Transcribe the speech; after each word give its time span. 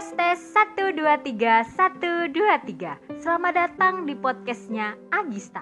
Tes 0.00 0.16
tes 0.16 0.40
1 0.56 0.96
2 0.96 1.04
3 1.28 1.76
1 1.76 2.32
2 2.32 2.32
3 2.32 3.20
Selamat 3.20 3.52
datang 3.52 4.08
di 4.08 4.16
podcastnya 4.16 4.96
Agista. 5.12 5.60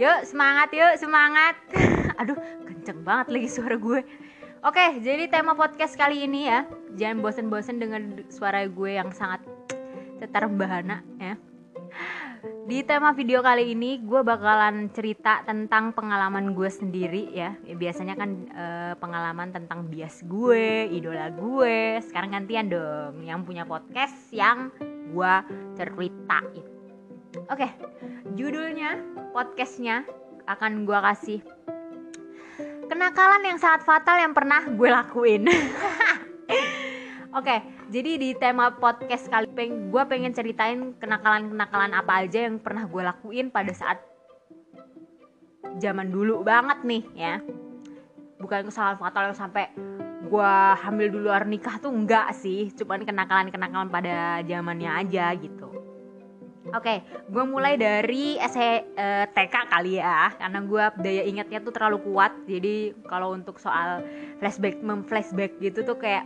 Yuk 0.00 0.24
semangat 0.24 0.72
yuk 0.72 0.96
semangat. 0.96 1.60
Aduh 2.24 2.40
kenceng 2.64 3.04
banget 3.04 3.28
lagi 3.28 3.44
suara 3.44 3.76
gue. 3.76 4.00
Oke 4.64 4.84
jadi 5.04 5.28
tema 5.28 5.52
podcast 5.52 6.00
kali 6.00 6.24
ini 6.24 6.48
ya. 6.48 6.64
Jangan 6.96 7.20
bosen-bosen 7.20 7.76
dengan 7.76 8.24
suara 8.32 8.64
gue 8.64 8.88
yang 8.88 9.12
sangat 9.12 9.44
cetar 10.16 10.48
bahana 10.48 11.04
ya 11.20 11.36
di 12.70 12.86
tema 12.86 13.10
video 13.10 13.42
kali 13.42 13.74
ini 13.74 13.98
gue 13.98 14.22
bakalan 14.22 14.94
cerita 14.94 15.42
tentang 15.42 15.90
pengalaman 15.90 16.54
gue 16.54 16.70
sendiri 16.70 17.34
ya. 17.34 17.58
ya 17.66 17.74
biasanya 17.74 18.14
kan 18.14 18.30
e, 18.46 18.64
pengalaman 18.94 19.50
tentang 19.50 19.90
bias 19.90 20.22
gue, 20.30 20.86
idola 20.86 21.34
gue. 21.34 21.98
Sekarang 21.98 22.30
gantian 22.30 22.70
dong 22.70 23.26
yang 23.26 23.42
punya 23.42 23.66
podcast 23.66 24.14
yang 24.30 24.70
gue 25.10 25.34
ceritain. 25.74 26.62
Oke, 27.50 27.66
judulnya 28.38 29.02
podcastnya 29.34 30.06
akan 30.46 30.86
gue 30.86 30.98
kasih 31.10 31.42
kenakalan 32.86 33.50
yang 33.50 33.58
sangat 33.58 33.82
fatal 33.82 34.14
yang 34.14 34.30
pernah 34.30 34.62
gue 34.70 34.88
lakuin. 34.94 35.42
Oke, 37.38 37.56
jadi 37.90 38.22
di 38.22 38.30
tema 38.38 38.70
podcast 38.70 39.26
kali 39.26 39.50
peng 39.50 39.90
gue 39.90 40.02
pengen 40.06 40.30
ceritain 40.30 40.94
kenakalan-kenakalan 41.02 41.90
apa 41.90 42.22
aja 42.22 42.46
yang 42.46 42.62
pernah 42.62 42.86
gue 42.86 43.02
lakuin 43.02 43.50
pada 43.50 43.74
saat 43.74 43.98
zaman 45.82 46.14
dulu 46.14 46.46
banget 46.46 46.86
nih 46.86 47.02
ya. 47.18 47.42
Bukan 48.38 48.70
kesalahan 48.70 48.94
fatal 48.94 49.34
yang 49.34 49.36
sampai 49.36 49.74
gue 50.22 50.54
hamil 50.86 51.10
dulu 51.10 51.34
luar 51.34 51.42
nikah 51.50 51.82
tuh 51.82 51.90
enggak 51.90 52.30
sih, 52.38 52.70
cuman 52.78 53.02
kenakalan-kenakalan 53.02 53.90
pada 53.90 54.38
zamannya 54.46 54.90
aja 54.94 55.34
gitu. 55.34 55.66
Oke, 56.70 57.02
gue 57.26 57.44
mulai 57.50 57.74
dari 57.74 58.38
SE, 58.46 58.70
uh, 58.94 59.26
TK 59.34 59.54
kali 59.66 59.98
ya, 59.98 60.30
karena 60.38 60.62
gue 60.62 60.84
daya 61.02 61.22
ingatnya 61.26 61.58
tuh 61.66 61.74
terlalu 61.74 61.98
kuat. 62.06 62.30
Jadi 62.46 62.94
kalau 63.10 63.34
untuk 63.34 63.58
soal 63.58 64.06
flashback, 64.38 64.78
memflashback 64.78 65.58
gitu 65.58 65.82
tuh 65.82 65.98
kayak 65.98 66.22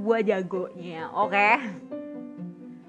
gue 0.00 0.18
jagonya 0.24 1.12
oke? 1.12 1.30
Okay? 1.30 1.54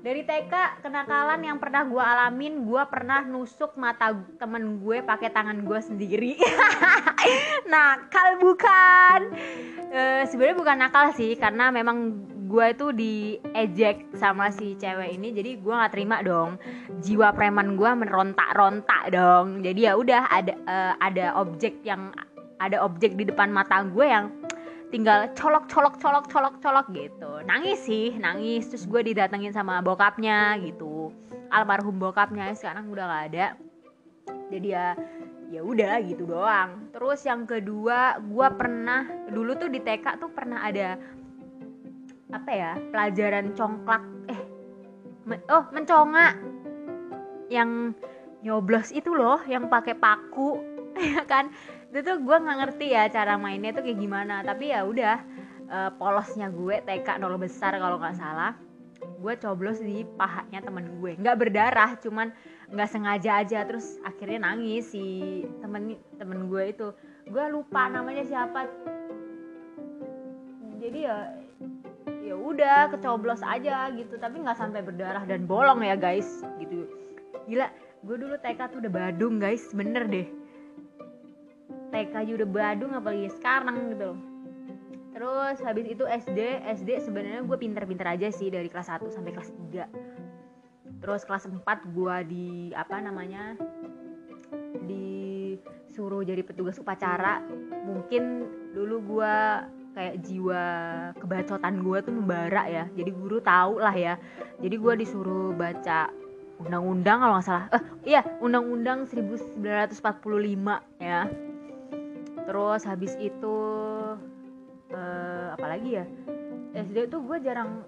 dari 0.02 0.26
TK 0.26 0.81
kenakalan 0.81 1.45
yang 1.45 1.58
pernah 1.62 1.86
gue 1.86 2.02
alamin 2.02 2.66
gue 2.66 2.84
pernah 2.90 3.22
nusuk 3.22 3.78
mata 3.78 4.09
temen 4.42 4.81
gue 4.81 5.06
pakai 5.06 5.30
tangan 5.30 5.62
gue 5.62 5.80
sendiri. 5.80 6.42
Nakal 7.72 8.42
bukan? 8.42 9.20
E, 9.94 10.26
sebenarnya 10.26 10.58
bukan 10.58 10.78
nakal 10.82 11.14
sih 11.14 11.38
karena 11.38 11.70
memang 11.70 12.17
gue 12.50 12.66
itu 12.73 12.88
diejek 12.92 14.12
sama 14.17 14.50
si 14.50 14.76
cewek 14.76 15.16
ini 15.16 15.32
jadi 15.38 15.62
gue 15.62 15.73
nggak 15.73 15.94
terima 15.94 16.26
dong. 16.26 16.58
Jiwa 17.06 17.30
preman 17.38 17.78
gue 17.78 17.92
merontak-rontak 17.94 19.14
dong. 19.14 19.62
Jadi 19.62 19.86
ya 19.86 19.94
udah 19.94 20.26
ada 20.34 20.54
uh, 20.66 20.94
ada 20.98 21.38
objek 21.38 21.86
yang 21.86 22.09
ada 22.58 22.82
objek 22.82 23.17
di 23.17 23.26
depan 23.26 23.54
mata 23.54 23.86
gue 23.86 24.06
yang 24.06 24.34
tinggal 24.92 25.31
colok 25.34 25.72
colok 25.72 25.95
colok 25.97 26.28
colok 26.28 26.56
colok 26.59 26.88
gitu. 26.92 27.39
Nangis 27.47 27.80
sih 27.81 28.14
nangis. 28.20 28.67
Terus 28.67 28.86
gue 28.86 29.02
didatengin 29.16 29.56
sama 29.56 29.80
bokapnya 29.80 30.59
gitu. 30.59 31.09
Almarhum 31.50 31.98
bokapnya 31.98 32.52
sekarang 32.53 32.92
udah 32.92 33.06
gak 33.08 33.23
ada. 33.33 33.48
Jadi 34.52 34.67
ya 34.75 34.94
ya 35.50 35.64
udah 35.64 36.03
gitu 36.03 36.28
doang. 36.28 36.92
Terus 36.92 37.23
yang 37.23 37.48
kedua 37.48 38.20
gue 38.20 38.48
pernah 38.59 39.08
dulu 39.31 39.56
tuh 39.56 39.72
di 39.72 39.80
TK 39.80 40.20
tuh 40.20 40.30
pernah 40.30 40.67
ada 40.67 41.00
apa 42.31 42.52
ya 42.52 42.72
pelajaran 42.95 43.52
congklak 43.55 44.04
eh 44.27 44.42
me, 45.23 45.39
oh 45.48 45.65
menconga. 45.71 46.36
Yang 47.52 47.95
nyoblos 48.44 48.92
itu 48.92 49.11
loh 49.15 49.39
yang 49.48 49.70
pakai 49.71 49.95
paku 49.95 50.60
ya 51.15 51.23
kan 51.30 51.52
itu 51.91 52.07
tuh 52.07 52.23
gue 52.23 52.37
nggak 52.39 52.57
ngerti 52.63 52.87
ya 52.95 53.11
cara 53.11 53.35
mainnya 53.35 53.75
tuh 53.75 53.83
kayak 53.83 53.99
gimana. 53.99 54.39
Tapi 54.47 54.71
ya 54.71 54.87
udah 54.87 55.19
uh, 55.67 55.91
polosnya 55.99 56.47
gue 56.47 56.79
TK 56.87 57.19
nol 57.19 57.35
besar 57.35 57.75
kalau 57.75 57.99
nggak 57.99 58.15
salah. 58.15 58.55
Gue 59.19 59.35
coblos 59.35 59.83
di 59.83 60.07
pahanya 60.15 60.63
temen 60.63 61.03
gue. 61.03 61.19
Nggak 61.19 61.35
berdarah 61.35 61.99
cuman 61.99 62.31
nggak 62.71 62.89
sengaja 62.95 63.43
aja. 63.43 63.67
Terus 63.67 63.99
akhirnya 64.07 64.47
nangis 64.47 64.95
si 64.95 65.43
temen 65.59 65.99
temen 66.15 66.47
gue 66.47 66.63
itu. 66.71 66.87
Gue 67.27 67.43
lupa 67.52 67.91
namanya 67.91 68.23
siapa. 68.23 68.71
Jadi 70.79 70.99
ya 71.03 71.27
ya 72.23 72.39
udah 72.39 72.87
kecoblos 72.87 73.43
aja 73.43 73.91
gitu. 73.91 74.15
Tapi 74.15 74.39
nggak 74.39 74.55
sampai 74.55 74.79
berdarah 74.79 75.27
dan 75.27 75.43
bolong 75.43 75.83
ya 75.83 75.99
guys. 75.99 76.39
Gitu. 76.55 76.87
Gila 77.52 77.67
gue 78.08 78.15
dulu 78.15 78.39
TK 78.39 78.59
tuh 78.71 78.79
udah 78.79 78.91
badung 78.95 79.43
guys. 79.43 79.67
Bener 79.75 80.08
deh 80.08 80.40
TK 81.91 82.13
aja 82.15 82.31
udah 82.39 82.49
badung 82.49 82.91
apalagi 82.95 83.29
sekarang 83.35 83.93
gitu 83.93 84.15
loh. 84.15 84.19
Terus 85.11 85.57
habis 85.61 85.85
itu 85.85 86.03
SD 86.07 86.39
SD 86.65 86.89
sebenarnya 87.03 87.43
gue 87.43 87.57
pinter-pinter 87.59 88.07
aja 88.07 88.31
sih 88.31 88.47
dari 88.47 88.71
kelas 88.71 88.89
1 88.89 89.11
sampai 89.11 89.31
kelas 89.35 89.52
3 89.52 90.11
terus 91.02 91.25
kelas 91.25 91.49
4 91.49 91.65
gue 91.97 92.15
di 92.29 92.47
apa 92.77 93.02
namanya 93.02 93.57
disuruh 94.85 96.21
jadi 96.21 96.45
petugas 96.45 96.77
upacara. 96.77 97.41
Mungkin 97.89 98.45
dulu 98.77 98.95
gue 99.17 99.35
kayak 99.91 100.15
jiwa 100.23 100.63
kebacotan 101.17 101.81
gue 101.83 101.97
tuh 102.05 102.13
membara 102.13 102.69
ya. 102.69 102.85
Jadi 102.93 103.11
guru 103.11 103.41
tahu 103.41 103.81
lah 103.81 103.93
ya. 103.97 104.15
Jadi 104.61 104.75
gue 104.77 104.93
disuruh 105.02 105.52
baca 105.58 106.13
undang-undang 106.61 107.17
kalau 107.25 107.33
nggak 107.41 107.47
salah. 107.49 107.65
Eh 107.73 107.83
iya 108.15 108.21
undang-undang 108.39 109.09
1945 109.09 109.58
ya 111.02 111.25
terus 112.52 112.84
habis 112.84 113.16
itu 113.16 113.58
uh, 114.92 115.48
apalagi 115.56 116.04
ya? 116.04 116.06
SD 116.76 117.08
tuh 117.08 117.23
gue 117.23 117.39
jarang 117.39 117.88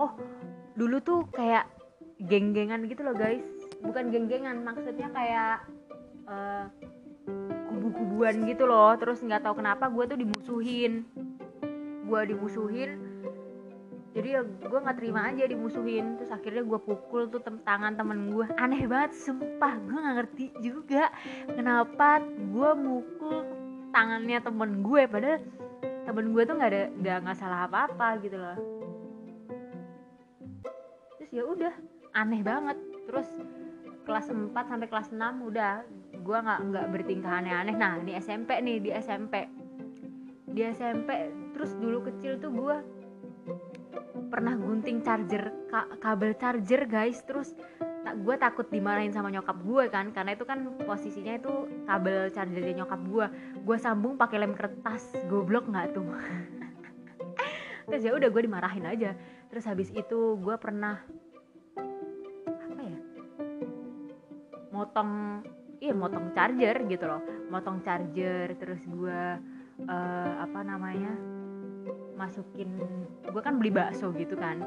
oh 0.00 0.16
dulu 0.72 0.96
tuh 1.04 1.28
kayak 1.28 1.68
geng-gengan 2.24 2.88
gitu 2.88 3.04
loh 3.04 3.12
guys. 3.12 3.44
Bukan 3.84 4.08
geng-gengan 4.08 4.64
maksudnya 4.64 5.12
kayak 5.12 5.60
uh, 6.24 6.72
kubu-kubuan 7.68 8.48
gitu 8.48 8.64
loh. 8.64 8.96
Terus 8.96 9.20
nggak 9.20 9.44
tahu 9.44 9.60
kenapa 9.60 9.92
gue 9.92 10.04
tuh 10.08 10.18
dimusuhin. 10.24 11.04
Gue 12.08 12.20
dimusuhin 12.24 13.13
jadi 14.14 14.28
ya 14.38 14.40
gue 14.46 14.78
nggak 14.78 14.98
terima 15.02 15.26
aja 15.26 15.42
dimusuhin. 15.42 16.14
Terus 16.22 16.30
akhirnya 16.30 16.62
gue 16.62 16.78
pukul 16.78 17.26
tuh 17.34 17.42
tem 17.42 17.58
tangan 17.66 17.98
temen 17.98 18.30
gue 18.30 18.46
aneh 18.62 18.86
banget 18.86 19.10
sumpah 19.18 19.74
gue 19.82 19.90
nggak 19.98 20.16
ngerti 20.22 20.44
juga 20.62 21.10
kenapa 21.50 22.22
gue 22.22 22.70
mukul 22.78 23.42
tangannya 23.90 24.38
temen 24.38 24.86
gue 24.86 25.02
padahal 25.10 25.42
temen 26.06 26.30
gue 26.30 26.42
tuh 26.46 26.54
nggak 26.54 26.70
ada 26.70 26.82
nggak 26.94 27.16
nggak 27.26 27.38
salah 27.42 27.66
apa 27.66 27.90
apa 27.90 28.08
gitu 28.22 28.38
loh. 28.38 28.58
Terus 31.18 31.30
ya 31.34 31.42
udah 31.42 31.74
aneh 32.14 32.40
banget. 32.46 32.78
Terus 33.10 33.26
kelas 34.06 34.30
4 34.30 34.54
sampai 34.54 34.86
kelas 34.86 35.10
6 35.10 35.18
udah 35.42 35.82
gue 36.14 36.38
nggak 36.38 36.60
nggak 36.70 36.86
bertingkah 36.94 37.42
aneh-aneh. 37.42 37.74
Nah 37.74 37.98
di 37.98 38.14
SMP 38.14 38.62
nih 38.62 38.78
di 38.78 38.90
SMP 38.94 39.50
di 40.54 40.62
SMP 40.70 41.10
terus 41.50 41.74
dulu 41.82 42.06
kecil 42.06 42.38
tuh 42.38 42.54
gue 42.54 42.93
pernah 44.34 44.58
gunting 44.58 44.98
charger 45.06 45.54
ka 45.70 45.86
kabel 46.02 46.34
charger 46.34 46.90
guys. 46.90 47.22
Terus 47.22 47.54
tak 48.02 48.18
gue 48.18 48.34
takut 48.34 48.66
dimarahin 48.66 49.14
sama 49.14 49.30
nyokap 49.30 49.62
gue 49.62 49.84
kan 49.94 50.10
karena 50.10 50.34
itu 50.34 50.42
kan 50.42 50.74
posisinya 50.82 51.38
itu 51.38 51.70
kabel 51.86 52.34
chargernya 52.34 52.82
nyokap 52.82 53.00
gue 53.06 53.26
gue 53.62 53.76
sambung 53.78 54.18
pakai 54.18 54.42
lem 54.42 54.58
kertas 54.58 55.14
goblok 55.30 55.70
nggak 55.70 55.94
tuh? 55.94 56.02
Terus 57.86 58.02
ya 58.02 58.10
udah 58.10 58.26
gue 58.26 58.42
dimarahin 58.42 58.90
aja. 58.90 59.14
Terus 59.54 59.70
habis 59.70 59.94
itu 59.94 60.34
gue 60.42 60.56
pernah 60.58 60.98
apa 62.50 62.82
ya 62.82 62.98
motong 64.74 65.10
iya 65.78 65.94
motong 65.94 66.34
charger 66.34 66.82
gitu 66.90 67.06
loh. 67.06 67.22
Motong 67.54 67.86
charger 67.86 68.50
terus 68.58 68.82
gue 68.82 69.22
uh, 69.86 70.32
apa 70.42 70.60
namanya 70.66 71.14
masukin 72.14 72.70
gue 73.22 73.42
kan 73.42 73.58
beli 73.58 73.70
bakso 73.74 74.14
gitu 74.14 74.38
kan. 74.38 74.62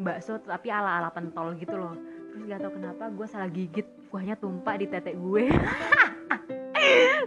Bakso 0.00 0.40
tapi 0.40 0.72
ala 0.72 1.02
ala 1.02 1.10
pentol 1.10 1.54
gitu 1.58 1.74
loh. 1.76 1.94
Terus 2.30 2.42
gak 2.46 2.60
tau 2.62 2.72
kenapa 2.72 3.04
gue 3.10 3.26
salah 3.26 3.50
gigit 3.50 3.86
kuahnya 4.08 4.38
tumpah 4.38 4.74
di 4.78 4.86
tetek 4.86 5.18
gue. 5.18 5.50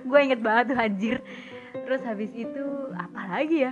Gue 0.09 0.19
inget 0.25 0.41
banget 0.43 0.73
tuh 0.73 0.77
anjir. 0.77 1.17
Terus 1.71 2.01
habis 2.03 2.31
itu 2.35 2.63
apa 2.97 3.21
lagi 3.39 3.69
ya? 3.69 3.71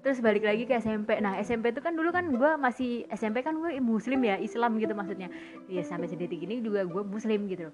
Terus 0.00 0.20
balik 0.24 0.44
lagi 0.44 0.64
ke 0.64 0.80
SMP 0.80 1.20
nah 1.20 1.36
SMP 1.40 1.76
itu 1.76 1.80
kan 1.84 1.92
dulu 1.92 2.08
kan 2.08 2.32
gue 2.32 2.50
masih 2.56 3.04
SMP 3.12 3.44
kan 3.44 3.56
gue 3.60 3.76
muslim 3.80 4.20
ya 4.24 4.36
Islam 4.40 4.76
gitu 4.80 4.92
maksudnya. 4.92 5.28
Ya 5.68 5.80
sampai 5.84 6.08
sedetik 6.08 6.40
ini 6.40 6.60
juga 6.60 6.84
gue 6.84 7.02
muslim 7.04 7.48
gitu 7.48 7.68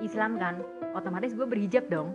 Islam 0.00 0.40
kan 0.40 0.64
otomatis 0.96 1.32
gue 1.36 1.44
berhijab 1.44 1.88
dong. 1.88 2.12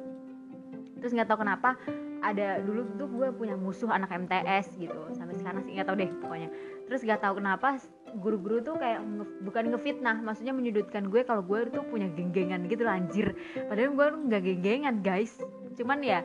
Terus 1.02 1.14
nggak 1.14 1.30
tahu 1.30 1.46
kenapa 1.46 1.78
ada 2.26 2.58
dulu 2.66 2.90
tuh 2.98 3.06
gue 3.06 3.28
punya 3.38 3.54
musuh 3.54 3.94
anak 3.94 4.10
MTS 4.10 4.74
gitu 4.82 4.98
sampai 5.14 5.38
sekarang 5.38 5.62
sih 5.62 5.78
nggak 5.78 5.86
tahu 5.86 5.98
deh 6.02 6.10
pokoknya. 6.26 6.50
Terus 6.86 7.02
gak 7.02 7.22
tahu 7.26 7.42
kenapa 7.42 7.82
guru-guru 8.22 8.62
tuh 8.62 8.78
kayak 8.78 9.02
nge, 9.02 9.26
bukan 9.42 9.64
ngefitnah 9.74 10.18
maksudnya 10.22 10.54
menyudutkan 10.54 11.10
gue 11.10 11.26
kalau 11.26 11.42
gue 11.42 11.70
tuh 11.74 11.86
punya 11.90 12.10
genggengan 12.14 12.70
gitu 12.70 12.86
anjir. 12.86 13.34
Padahal 13.70 13.94
gue 13.94 14.08
nggak 14.30 14.42
genggengan 14.42 14.96
guys. 15.02 15.38
Cuman 15.78 16.06
ya 16.06 16.22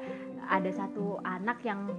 ada 0.48 0.68
satu 0.68 1.18
anak 1.24 1.64
yang 1.64 1.92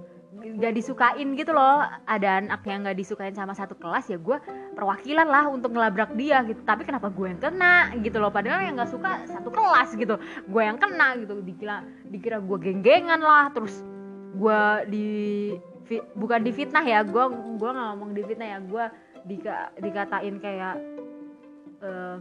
gak 0.62 0.74
disukain 0.78 1.34
gitu 1.34 1.50
loh. 1.50 1.82
Ada 2.06 2.46
anak 2.46 2.62
yang 2.66 2.86
gak 2.86 2.98
disukain 2.98 3.34
sama 3.34 3.54
satu 3.54 3.74
kelas 3.74 4.10
ya 4.10 4.18
gue 4.18 4.38
perwakilan 4.78 5.26
lah 5.26 5.50
untuk 5.50 5.74
ngelabrak 5.74 6.14
dia 6.14 6.46
gitu. 6.46 6.62
Tapi 6.62 6.86
kenapa 6.86 7.10
gue 7.10 7.34
yang 7.34 7.42
kena 7.42 7.90
gitu 7.98 8.22
loh? 8.22 8.30
Padahal 8.30 8.62
yang 8.62 8.78
gak 8.78 8.94
suka 8.94 9.26
satu 9.26 9.50
kelas 9.50 9.98
gitu. 9.98 10.22
Gue 10.46 10.62
yang 10.62 10.78
kena 10.78 11.18
gitu. 11.18 11.42
Dikira 11.42 11.82
dikira 12.06 12.38
gue 12.38 12.58
genggengan 12.62 13.18
lah 13.18 13.50
terus 13.50 13.82
gue 14.32 14.60
di 14.88 15.08
bukan 16.16 16.40
difitnah 16.40 16.84
ya 16.84 17.04
gue 17.04 17.24
gue 17.60 17.70
nggak 17.70 17.86
ngomong 17.92 18.10
difitnah 18.16 18.48
ya 18.48 18.58
gue 18.64 18.84
dika, 19.28 19.70
dikatain 19.76 20.40
kayak 20.40 20.74
uh, 21.84 22.16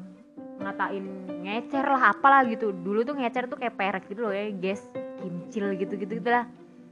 ngatain 0.62 1.06
ngecer 1.42 1.86
lah 1.86 2.14
apalah 2.14 2.46
gitu. 2.46 2.70
Dulu 2.76 3.02
tuh 3.08 3.16
ngecer 3.18 3.48
tuh 3.48 3.58
kayak 3.58 3.76
perek 3.80 4.04
gitu 4.12 4.28
loh 4.28 4.34
ya 4.36 4.52
guys 4.52 4.84
kimcil 5.22 5.72
gitu 5.78 5.94
gitu 5.96 6.18
gitu 6.18 6.30
lah 6.30 6.46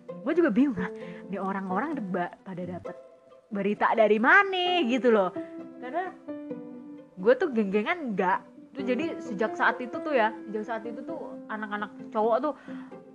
gue 0.10 0.34
juga 0.36 0.52
bingung 0.52 0.76
lah 0.76 0.92
di 1.32 1.38
orang-orang 1.40 1.96
pada 2.44 2.64
dapet 2.66 2.96
berita 3.50 3.92
dari 3.96 4.20
mana 4.20 4.84
gitu 4.86 5.10
loh. 5.12 5.32
Karena 5.80 6.12
gue 7.20 7.34
tuh 7.36 7.50
geng-gengan 7.52 8.14
enggak 8.14 8.40
tuh 8.76 8.84
jadi 8.88 9.20
sejak 9.20 9.60
saat 9.60 9.76
itu 9.84 9.98
tuh 10.00 10.16
ya 10.16 10.32
sejak 10.48 10.64
saat 10.64 10.84
itu 10.88 11.04
tuh 11.04 11.36
anak-anak 11.52 11.92
cowok 12.16 12.38
tuh 12.40 12.54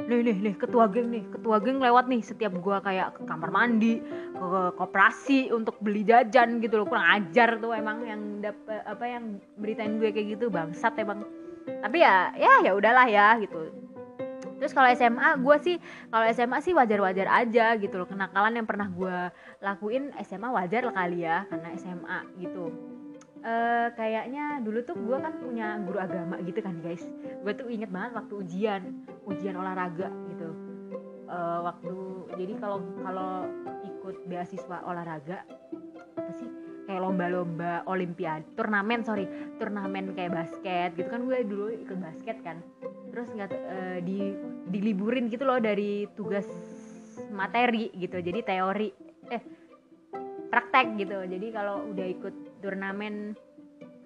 nih 0.05 0.21
nih 0.21 0.37
nih 0.37 0.55
ketua 0.61 0.85
geng 0.93 1.09
nih 1.09 1.25
ketua 1.33 1.57
geng 1.65 1.81
lewat 1.81 2.05
nih 2.13 2.21
setiap 2.21 2.53
gue 2.53 2.77
kayak 2.85 3.17
ke 3.17 3.23
kamar 3.25 3.49
mandi 3.49 4.05
ke 4.37 4.61
koperasi 4.77 5.49
untuk 5.49 5.81
beli 5.81 6.05
jajan 6.05 6.61
gitu 6.61 6.77
loh 6.81 6.87
kurang 6.89 7.09
ajar 7.09 7.57
tuh 7.57 7.73
emang 7.73 8.05
yang 8.05 8.45
dapet 8.45 8.85
apa 8.85 9.05
yang 9.09 9.41
beritain 9.57 9.97
gue 9.97 10.13
kayak 10.13 10.37
gitu 10.37 10.53
bangsat 10.53 10.93
emang. 11.01 11.25
Tapi 11.65 11.97
ya 12.05 12.37
ya 12.37 12.61
ya 12.69 12.73
udahlah 12.77 13.09
ya 13.09 13.41
gitu. 13.41 13.73
Terus 14.61 14.73
kalau 14.77 14.89
SMA 14.93 15.29
gue 15.41 15.57
sih 15.65 15.77
kalau 16.13 16.25
SMA 16.31 16.59
sih 16.61 16.73
wajar-wajar 16.77 17.27
aja 17.29 17.75
gitu 17.81 17.97
loh 17.97 18.09
kenakalan 18.09 18.61
yang 18.61 18.69
pernah 18.69 18.89
gue 18.93 19.17
lakuin 19.65 20.13
SMA 20.21 20.49
wajar 20.53 20.85
lah 20.85 20.95
kali 20.95 21.25
ya 21.25 21.49
karena 21.49 21.69
SMA 21.81 22.19
gitu 22.45 22.73
uh, 23.45 23.89
kayaknya 23.95 24.59
dulu 24.65 24.81
tuh 24.83 24.97
gue 24.97 25.19
kan 25.21 25.35
punya 25.39 25.79
guru 25.85 25.99
agama 26.01 26.41
gitu 26.43 26.59
kan 26.65 26.81
guys. 26.81 27.05
Gue 27.45 27.53
tuh 27.53 27.69
inget 27.69 27.93
banget 27.93 28.17
waktu 28.17 28.35
ujian 28.41 28.83
ujian 29.29 29.55
olahraga 29.55 30.09
gitu. 30.33 30.49
Uh, 31.25 31.61
waktu 31.65 31.95
jadi 32.37 32.53
kalau 32.61 32.79
kalau 33.01 33.33
ikut 33.85 34.17
beasiswa 34.27 34.83
olahraga 34.89 35.45
apa 36.17 36.33
sih? 36.35 36.49
Kayak 36.85 37.01
lomba-lomba 37.01 37.81
olimpiade 37.89 38.45
turnamen 38.57 39.01
sorry. 39.05 39.25
Turnamen 39.57 40.13
kayak 40.13 40.33
basket 40.37 40.97
gitu 40.97 41.09
kan 41.09 41.25
gue 41.25 41.45
dulu 41.45 41.73
ikut 41.73 41.99
basket 42.01 42.41
kan. 42.45 42.61
Terus 43.13 43.29
nggak 43.33 43.53
uh, 43.53 43.99
di 44.05 44.35
diliburin 44.69 45.29
gitu 45.31 45.47
loh 45.47 45.61
dari 45.61 46.09
tugas 46.17 46.49
materi 47.33 47.89
gitu 47.97 48.21
jadi 48.21 48.41
teori. 48.45 48.91
Eh 49.33 49.54
praktek 50.85 51.01
gitu. 51.01 51.19
Jadi 51.25 51.47
kalau 51.49 51.77
udah 51.89 52.07
ikut 52.13 52.35
turnamen 52.61 53.33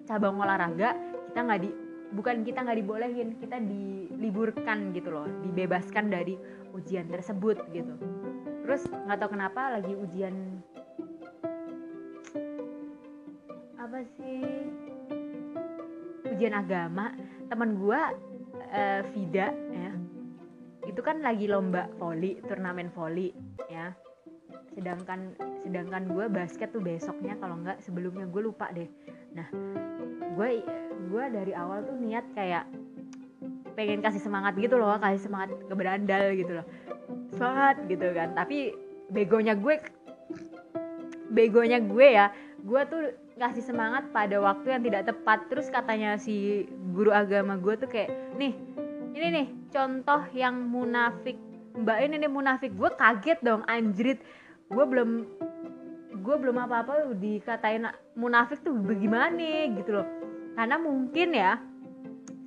cabang 0.07 0.39
olahraga 0.39 0.95
kita 1.29 1.39
nggak 1.45 1.61
di 1.61 1.69
bukan 2.09 2.41
kita 2.41 2.65
nggak 2.65 2.79
dibolehin 2.81 3.29
kita 3.43 3.57
diliburkan 3.59 4.95
gitu 4.95 5.09
loh. 5.11 5.27
Dibebaskan 5.43 6.07
dari 6.07 6.39
ujian 6.71 7.11
tersebut 7.11 7.59
gitu. 7.75 7.93
Terus 8.63 8.87
nggak 8.87 9.19
tahu 9.19 9.35
kenapa 9.35 9.75
lagi 9.75 9.91
ujian 9.91 10.63
apa 13.75 13.99
sih? 14.15 14.41
Ujian 16.31 16.55
agama. 16.55 17.11
Teman 17.51 17.75
gue 17.75 18.01
uh, 18.71 19.01
Vida 19.11 19.51
ya 19.51 19.91
itu 20.87 21.05
kan 21.05 21.21
lagi 21.21 21.45
lomba 21.45 21.85
voli 22.01 22.41
turnamen 22.49 22.89
voli 22.89 23.29
ya 23.69 23.93
sedangkan 24.79 25.35
sedangkan 25.67 26.07
gue 26.07 26.25
basket 26.31 26.71
tuh 26.71 26.79
besoknya 26.79 27.35
kalau 27.35 27.59
nggak 27.59 27.83
sebelumnya 27.83 28.23
gue 28.31 28.41
lupa 28.47 28.71
deh. 28.71 28.87
Nah 29.35 29.51
gue 30.39 30.63
gue 31.11 31.23
dari 31.35 31.51
awal 31.51 31.83
tuh 31.83 31.99
niat 31.99 32.23
kayak 32.31 32.63
pengen 33.75 33.99
kasih 33.99 34.23
semangat 34.23 34.55
gitu 34.55 34.79
loh 34.79 34.95
kasih 34.95 35.19
semangat 35.19 35.51
ke 35.51 35.73
berandal 35.75 36.31
gitu 36.31 36.63
loh. 36.63 36.65
Semangat 37.35 37.83
gitu 37.91 38.07
kan 38.15 38.31
tapi 38.31 38.71
begonya 39.11 39.59
gue 39.59 39.83
begonya 41.27 41.83
gue 41.83 42.07
ya 42.15 42.31
gue 42.63 42.81
tuh 42.87 43.03
ngasih 43.35 43.63
semangat 43.63 44.07
pada 44.15 44.39
waktu 44.39 44.79
yang 44.79 44.83
tidak 44.87 45.11
tepat. 45.11 45.43
Terus 45.51 45.67
katanya 45.67 46.15
si 46.15 46.63
guru 46.95 47.11
agama 47.11 47.59
gue 47.59 47.75
tuh 47.75 47.91
kayak 47.91 48.15
nih 48.39 48.55
ini 49.11 49.27
nih 49.27 49.47
contoh 49.75 50.23
yang 50.31 50.55
munafik 50.71 51.35
mbak 51.75 51.99
ini 51.99 52.15
nih 52.15 52.31
munafik. 52.31 52.71
Gue 52.79 52.95
kaget 52.95 53.43
dong 53.43 53.67
anjrit 53.67 54.23
gue 54.69 54.85
belum 54.85 55.09
gue 56.19 56.35
belum 56.35 56.57
apa-apa 56.61 57.15
dikatain 57.17 57.89
munafik 58.13 58.61
tuh 58.61 58.75
bagaimana 58.77 59.33
gitu 59.73 59.97
loh. 59.97 60.07
Karena 60.53 60.75
mungkin 60.77 61.33
ya 61.33 61.57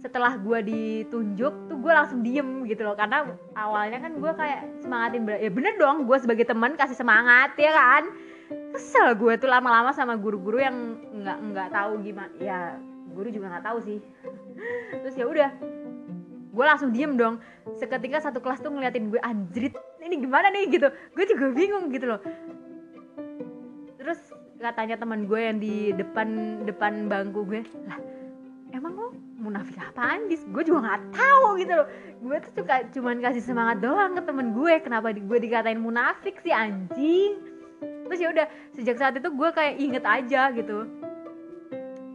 setelah 0.03 0.35
gue 0.35 0.59
ditunjuk 0.67 1.71
tuh 1.71 1.77
gue 1.79 1.93
langsung 1.93 2.23
diem 2.23 2.67
gitu 2.71 2.87
loh. 2.87 2.95
Karena 2.95 3.27
awalnya 3.59 3.99
kan 3.99 4.19
gue 4.19 4.33
kayak 4.39 4.83
semangatin 4.83 5.27
ya 5.27 5.51
bener 5.51 5.75
dong 5.79 6.07
gue 6.07 6.17
sebagai 6.23 6.47
teman 6.47 6.79
kasih 6.79 6.95
semangat 6.95 7.59
ya 7.59 7.75
kan? 7.75 8.07
Kesel 8.77 9.17
gue 9.17 9.35
tuh 9.41 9.49
lama-lama 9.51 9.91
sama 9.91 10.15
guru-guru 10.15 10.63
yang 10.63 10.77
nggak 11.23 11.39
nggak 11.53 11.69
tahu 11.73 11.93
gimana 12.05 12.33
ya 12.39 12.77
guru 13.13 13.29
juga 13.35 13.59
nggak 13.59 13.67
tahu 13.67 13.79
sih. 13.83 13.99
Terus 15.03 15.15
ya 15.19 15.27
udah 15.27 15.51
gue 16.53 16.65
langsung 16.65 16.93
diem 16.93 17.17
dong. 17.19 17.43
Seketika 17.79 18.21
satu 18.21 18.39
kelas 18.39 18.61
tuh 18.61 18.71
ngeliatin 18.71 19.09
gue 19.11 19.21
anjrit 19.25 19.75
ini 20.13 20.29
gimana 20.29 20.53
nih 20.53 20.69
gitu. 20.69 20.89
Gue 21.17 21.25
juga 21.25 21.49
bingung 21.57 21.89
gitu 21.89 22.05
loh. 22.05 22.21
Terus 23.97 24.21
katanya 24.61 25.01
teman 25.01 25.25
gue 25.25 25.41
yang 25.41 25.57
di 25.57 25.97
depan 25.97 26.61
depan 26.69 27.09
bangku 27.09 27.43
gue 27.49 27.65
lah 27.89 27.99
emang 28.73 28.93
lo 28.95 29.09
munafik 29.41 29.75
apaan 29.81 30.29
dis? 30.29 30.45
Gue 30.53 30.65
juga 30.69 30.85
nggak 30.85 31.03
tahu 31.17 31.47
gitu 31.61 31.73
loh. 31.81 31.89
Gue 32.21 32.37
tuh 32.45 32.53
suka 32.61 32.85
cuman 32.93 33.25
kasih 33.25 33.43
semangat 33.43 33.81
doang 33.81 34.13
ke 34.17 34.23
temen 34.25 34.53
gue. 34.53 34.75
Kenapa 34.85 35.17
gue 35.17 35.39
dikatain 35.41 35.81
munafik 35.81 36.41
sih 36.45 36.53
anjing? 36.53 37.41
Terus 37.81 38.19
ya 38.21 38.29
udah 38.29 38.47
sejak 38.77 38.97
saat 39.01 39.17
itu 39.17 39.29
gue 39.33 39.49
kayak 39.53 39.75
inget 39.81 40.05
aja 40.05 40.53
gitu. 40.53 40.85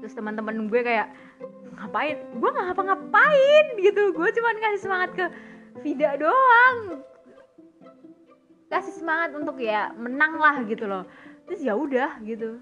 Terus 0.02 0.14
teman-teman 0.14 0.70
gue 0.70 0.82
kayak 0.86 1.10
ngapain? 1.78 2.22
Gue 2.38 2.50
nggak 2.54 2.66
ngapa-ngapain 2.74 3.66
gitu. 3.82 4.04
Gue 4.14 4.30
cuma 4.34 4.54
kasih 4.54 4.82
semangat 4.82 5.12
ke 5.18 5.26
Vida 5.86 6.18
doang 6.18 7.06
kasih 8.68 8.94
semangat 9.00 9.32
untuk 9.36 9.58
ya 9.64 9.92
menang 9.96 10.40
lah 10.40 10.64
gitu 10.68 10.88
loh. 10.88 11.08
Terus 11.48 11.64
ya 11.64 11.74
udah 11.76 12.20
gitu. 12.24 12.60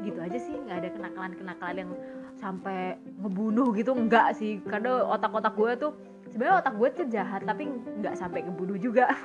Gitu 0.00 0.18
aja 0.20 0.38
sih 0.40 0.54
nggak 0.56 0.78
ada 0.84 0.88
kenakalan-kenakalan 0.92 1.76
yang 1.84 1.92
sampai 2.36 2.96
ngebunuh 3.20 3.72
gitu 3.76 3.92
enggak 3.92 4.36
sih. 4.36 4.60
Karena 4.64 5.04
otak-otak 5.04 5.54
gue 5.56 5.70
tuh 5.76 5.92
sebenarnya 6.32 6.64
otak 6.64 6.74
gue 6.80 6.88
tuh 6.92 7.06
jahat 7.12 7.44
tapi 7.44 7.68
nggak 8.00 8.16
sampai 8.16 8.44
ngebunuh 8.44 8.76
juga. 8.80 9.08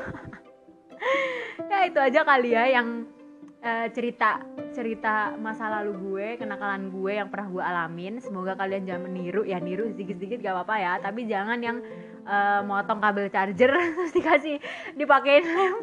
Ya 1.69 1.87
itu 1.87 1.99
aja 1.99 2.23
kali 2.23 2.55
ya 2.55 2.67
yang 2.71 3.07
uh, 3.63 3.87
cerita 3.91 4.43
cerita 4.71 5.35
masa 5.35 5.67
lalu 5.67 5.91
gue 5.95 6.27
kenakalan 6.39 6.91
gue 6.91 7.11
yang 7.19 7.27
pernah 7.27 7.47
gue 7.51 7.63
alamin. 7.63 8.13
Semoga 8.23 8.55
kalian 8.55 8.87
jangan 8.87 9.11
meniru. 9.11 9.43
Ya 9.43 9.59
niru 9.59 9.91
sedikit-sedikit 9.91 10.43
gak 10.43 10.55
apa-apa 10.55 10.75
ya. 10.79 10.93
Tapi 11.03 11.27
jangan 11.27 11.59
yang 11.59 11.77
uh, 12.29 12.61
motong 12.61 13.01
kabel 13.01 13.25
charger 13.33 13.73
terus 13.97 14.13
dikasih 14.13 14.55
dipakein 14.93 15.43
lem. 15.43 15.75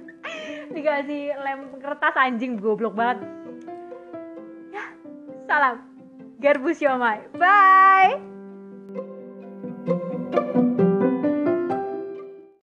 Dikasih 0.74 1.36
lem 1.44 1.60
kertas 1.82 2.16
anjing 2.16 2.56
goblok 2.56 2.96
banget. 2.96 3.20
Ya 4.72 4.84
salam. 5.44 5.84
Garbus 6.40 6.80
yomai 6.80 7.20
bye 7.36 8.39